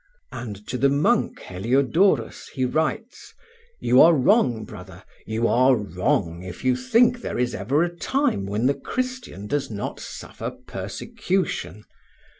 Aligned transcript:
And 0.31 0.65
to 0.67 0.79
the 0.79 0.89
monk 0.89 1.41
Heliodorus 1.41 2.47
he 2.55 2.65
writes: 2.65 3.35
"You 3.79 4.01
are 4.01 4.15
wrong, 4.15 4.65
brother, 4.65 5.03
you 5.27 5.47
are 5.47 5.75
wrong 5.75 6.41
if 6.41 6.63
you 6.65 6.75
think 6.75 7.21
there 7.21 7.37
is 7.37 7.53
ever 7.53 7.83
a 7.83 7.95
time 7.95 8.47
when 8.47 8.65
the 8.65 8.73
Christian 8.73 9.45
does 9.45 9.69
not 9.69 9.99
suffer 9.99 10.49
persecution. 10.65 11.83